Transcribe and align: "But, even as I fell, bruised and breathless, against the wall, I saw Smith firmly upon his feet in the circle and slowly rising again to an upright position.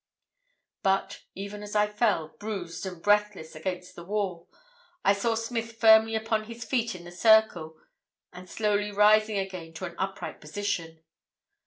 "But, 0.81 1.25
even 1.35 1.61
as 1.61 1.75
I 1.75 1.85
fell, 1.85 2.29
bruised 2.39 2.87
and 2.87 3.03
breathless, 3.03 3.53
against 3.55 3.95
the 3.95 4.03
wall, 4.03 4.49
I 5.05 5.13
saw 5.13 5.35
Smith 5.35 5.73
firmly 5.79 6.15
upon 6.15 6.45
his 6.45 6.65
feet 6.65 6.95
in 6.95 7.03
the 7.03 7.11
circle 7.11 7.77
and 8.33 8.49
slowly 8.49 8.91
rising 8.91 9.37
again 9.37 9.73
to 9.75 9.85
an 9.85 9.93
upright 9.99 10.41
position. 10.41 11.03